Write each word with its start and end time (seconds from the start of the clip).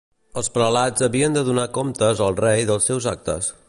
Els 0.41 0.47
prelats 0.55 1.05
havien 1.09 1.37
de 1.37 1.45
donar 1.51 1.67
comptes 1.77 2.25
al 2.29 2.43
Rei 2.43 2.69
dels 2.73 2.93
seus 2.93 3.11
actes. 3.17 3.57